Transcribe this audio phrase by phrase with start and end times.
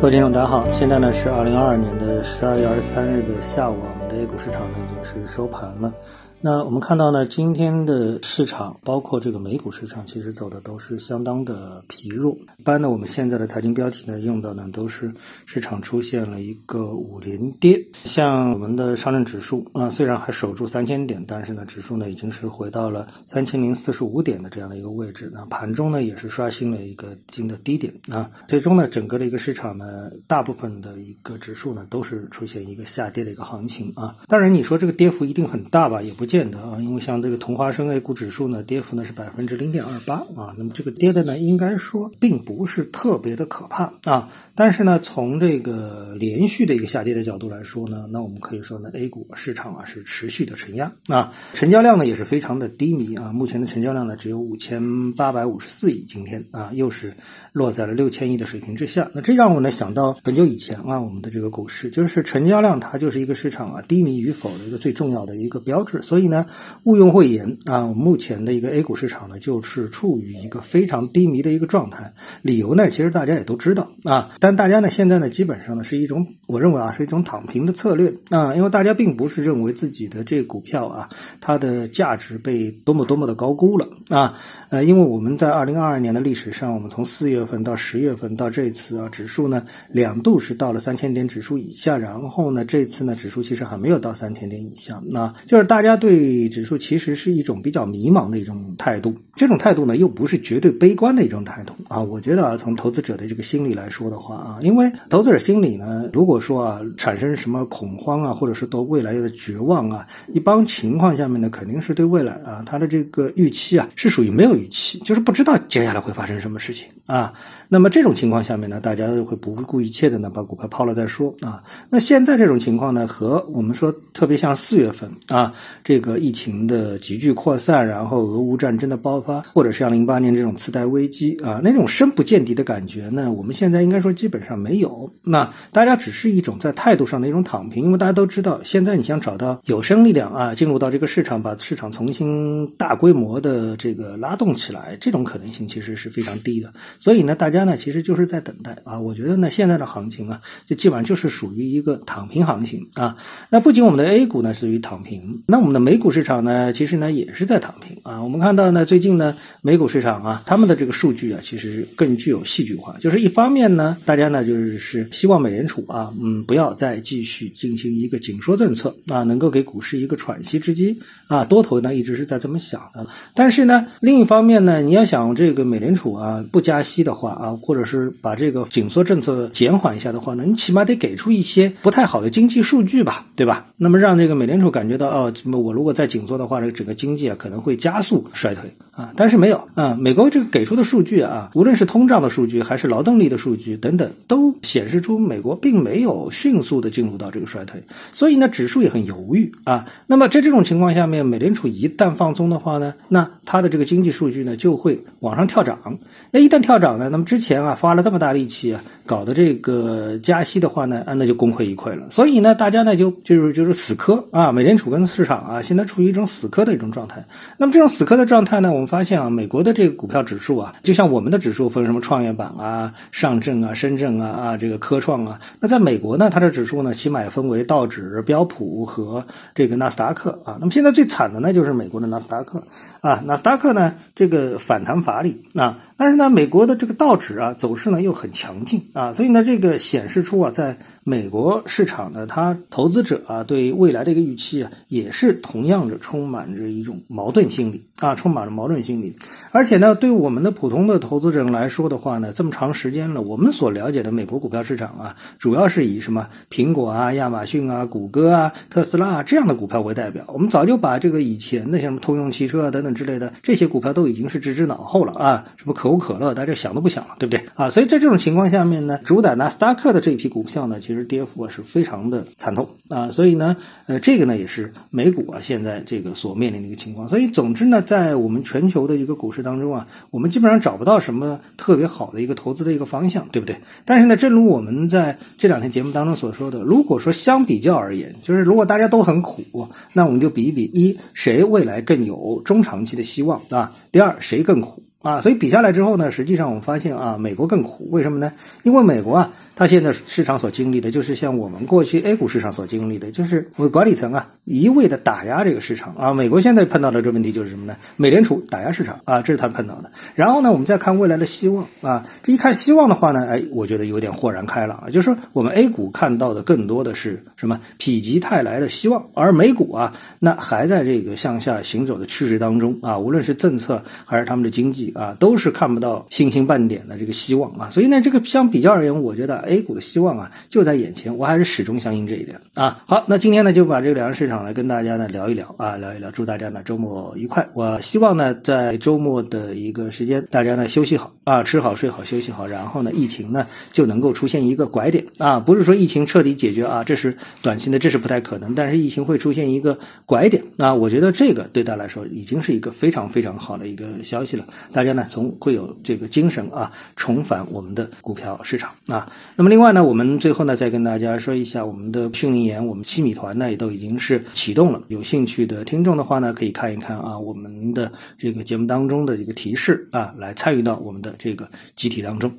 [0.00, 5.92] 各位听众，大家好，现在呢是二零二二年的十二月二十三日的下午，我们的 A 股市场呢已经是收盘了。
[6.40, 12.36] 那我们看到呢，今天的市场，包括这个美股市场，其实走的都是相当的疲弱。
[12.58, 15.12] 一般呢，我们现在的财经标题呢，用的呢都是
[15.46, 17.84] 市场出现了一个五连跌。
[18.04, 25.28] 像我们的上证指数啊，虽然还守住三千点，但是呢，指数呢已经是回到了三千零四十五点的这样的一个位置。
[25.34, 28.30] 那盘中呢，也是刷新了一个新的低点啊。
[28.46, 34.18] 最终呢，整个的一个市场呢，大部分的一个指数呢，都是出现一个下跌的一个行情啊。
[34.28, 36.27] 当然，你说这个跌幅一定很大吧，也不。
[36.28, 44.28] 见得啊，因为像这个同花顺 A 股指数呢，跌幅呢是百分之零点二八啊，那么这个跌的呢，应该说并不是特别的可怕啊。
[44.58, 57.14] 但是呢，从这个连续的一个下跌的角度来说呢，那我们可以说呢，A 股市场啊是持续的承压啊，成交量呢也是非常的低迷啊，目前的成交量呢只有五千八百五十四亿，今天啊又是
[57.52, 59.08] 落在了六千亿的水平之下。
[59.14, 66.02] 那这让我呢想到很久以前啊，我们的这个股市就是成交量它就是一个市场啊低迷与否的一个最重要的一个标志。
[66.02, 66.46] 所以呢，
[66.82, 72.14] 毋庸讳言啊，我们目前的一个 A 股市场呢就是处于一个非常低迷的一个状态。
[72.42, 74.30] 理由呢，其实大家也都知道啊。
[74.40, 78.14] 但但大家呢，现在呢，基本上呢，是一种我认为啊，是一种躺平的策略。
[78.30, 81.10] 啊，因为大家并不是认为自己的这股票啊，
[81.42, 83.90] 它的价值被多么多么的高估了。
[84.08, 84.38] 啊，
[84.70, 101.74] 呃，因为我们在二零二二年的历史上，我们从四月份到十月份到这次啊，指数呢两度是到了三千点指数以下，然后呢，这次呢，指数其实还没有到三千点以下，那就是大家对指数其实是一种比较迷茫的一种态度，这种态度呢，又不是绝对悲观的一种态度。
[101.88, 104.27] 啊，我觉得啊，从投资者的这个心理来说的话。
[104.36, 117.32] 啊，因为投资者心理呢，如果说啊产生什么恐慌啊，或者是对未来的绝望啊，一般情况下面呢，肯定是对未来啊，他的这个预期啊是属于没有预期，就是不知道接下来会发生什么事情啊。
[117.70, 121.64] 那么这种情况下面呢，大家会不顾一切的呢把股票抛了再说啊。
[121.90, 125.52] 那现在这种情况呢，和我们说特别像四月份啊，
[125.84, 135.12] 这个疫情的急剧扩散，然后俄乌战争的爆发，或者是像零八年这种次贷危机啊，那种深不见底的感觉呢，我们现在应该说基本上没有。
[135.22, 146.72] 那大家只是一种在态度上的一种躺平，因为大家都知道，现在你想找到有生力量啊，进入到这个市场，把市场重新大规模的这个拉动起来，这种可能性其实是非常低的。
[146.98, 147.57] 所以呢，大家。
[147.58, 149.00] 家呢，其实就是在等待啊。
[149.00, 153.16] 我觉得呢，现在的行情啊，就基本上就是属于一个躺平行情啊。
[153.50, 158.22] 那不仅我们的 A 股呢属于躺平，那我们的美股市场呢，其实呢也是在躺平啊。
[158.22, 162.96] 我们看到呢，最近呢，美股市场啊，他们的这个数据啊，其实更具有戏剧化。
[163.00, 171.44] 就是一方面呢，大家呢就是是希望美联储啊，嗯，不要再继续进行一个紧缩政策啊，能够给股市一个喘息之机啊。
[171.44, 173.06] 多头呢一直是在这么想的。
[173.34, 177.47] 但是呢，另一方面呢，你要想这个美联储啊不加息的话啊。
[177.56, 183.68] 或者是把这个紧缩政策减缓一下的话呢，你起码得给出一些不太好的经济数据吧，对吧？
[183.76, 189.12] 那么让这个美联储感觉到，哦，怎么我如果再紧缩的话，这个整个经济啊可能会加速衰退啊。
[189.16, 199.86] 但是没有啊，美国这个给出的数据啊，无论是通胀的数据还是劳动力的数据等等，都显示出美国并没有迅速的进入到这个衰退，所以呢，指数也很犹豫啊。
[200.06, 205.98] 那么在这种情况下面，美联储一旦放松的话呢，那它的这个经济数据呢就会往上跳涨。
[206.30, 212.10] 那一旦跳涨呢，那么之之前啊花了这么大力气啊搞的这个加息的话呢，啊那就功亏一篑了。
[212.10, 217.26] 所以呢，大家呢就就是就是死磕啊，美联储跟市场啊现在处于一种死磕的一种状态。
[217.56, 230.56] 那么这种死磕的状态呢，我们发现啊，美国的这个股票指数啊，就像我们的指数分什么创业板啊、上证啊、深圳啊啊这个科创啊，那在美国呢，它的指数呢起码也分为道指、标普和这个纳斯达克啊。
[230.58, 232.64] 那么现在最惨的呢就是美国的纳斯达克
[233.00, 235.78] 啊，纳斯达克呢这个反弹乏力啊。
[235.98, 249.16] 但是呢，美国的这个道指啊走势呢又很强劲啊，所以呢，这个显示出啊，在美国市场呢，它投资者啊对未来的一个预期啊，也是同样的充满着一种矛盾心理啊，充满了矛盾心理。
[249.50, 260.26] 而且呢，对我们的普通的投资者来说的话呢，这么长时间了，我们所了解的美国股票市场啊，主要是以什么苹果啊、亚马逊啊、谷歌啊、特斯拉啊这样的股票为代表。
[260.28, 265.88] 我们早就把这个以前的像什么通用汽车啊等等之类的这些股票都已经是置之脑后了啊，什么可。
[265.88, 267.70] 可口可乐，大家想都不想了，对不对啊？
[267.70, 273.10] 所以在这种情况下面呢，主打纳斯达克的这一批股票呢，其实跌幅啊是非常的惨痛啊。
[273.10, 273.56] 所以呢，
[273.86, 277.08] 呃，这个呢也是美股啊现在这个所面临的一个情况。
[277.08, 283.60] 所以总之呢，在我们全球的一个股市当中啊，我们基本上找不到什么特别好的一个投资的一个方向，对不对？
[283.84, 293.76] 但是呢，正如我们在这两天节目当中所说的，如果说相比较而言，就是如果大家都很苦，那我们就比一比：一谁未来更有中长期的希望啊？
[293.92, 294.87] 第二谁更苦？
[295.08, 295.20] 啊。
[295.20, 298.32] 所以比下来之后呢，实际上我们发现啊，美国更苦，为什么呢？
[298.62, 306.14] 因为美国啊，它现在市场所经历的就是像我们过去 A 股市场所经历的，就是我管理层啊一味的打压这个市场啊。
[306.14, 307.76] 美国现在碰到的这问题就是什么呢？
[307.96, 309.90] 美联储打压市场啊，这是他碰到的。
[310.14, 317.60] 然后呢，我们再看未来的希望啊，这一看希望的话呢，哎，我觉得有点豁然开朗啊，就是说我们 A 股看到的更多的是什么？
[317.78, 327.70] 否极泰来的希望，而美股啊，那还在这个向下行走的趋势当中啊，无论是政策还是他们的经济啊，都是看不到星星半点的这个希望啊。
[327.70, 332.82] 所以呢，这个相比较而言，我觉得 A 股的希望啊就在眼前，我还是始终相信这一点啊。
[332.86, 337.48] 好，那今天呢就把这个两个市场来跟大家呢聊一聊啊，聊一聊，祝大家呢周末愉快。
[337.54, 354.46] 我希望呢在周末的一个时间，大家呢休息好啊，吃好睡好休息好，然后呢疫情呢就能够出现一个拐点啊，不是说疫情彻底解决啊，这是短期的，这是不太可能，但是疫情会出现一个拐点啊，我觉得这个对大家来说已经是一个非常非常好的一个消息了，
[354.78, 359.10] 大家呢从会有这个精神啊重返我们的股票市场啊。
[359.34, 372.32] 那么另外呢，我们最后呢再跟大家说一下我们的训练营，我们七米团呢也都已经是启动了，有兴趣的听众的话呢可以看一看啊我们的这个节目当中的一个提示啊，来参与到我们的这个集体当中。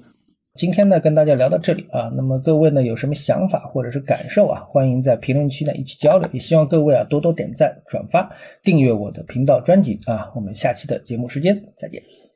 [0.55, 8.31] 今天呢，跟大家聊到这里啊，那么各位呢有什么想法或者是感受啊，欢迎在评论区呢一起交流，也希望各位啊多多点赞、转发、
[8.63, 12.28] 订阅我的频道专辑啊，我们下期的节目时间再见。